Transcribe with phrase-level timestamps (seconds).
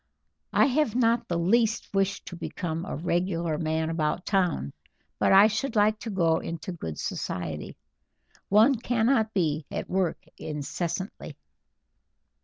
[0.51, 4.73] I have not the least wish to become a regular man about town,
[5.19, 7.75] but I should like to go into good society.
[8.49, 11.37] One cannot be at work incessantly."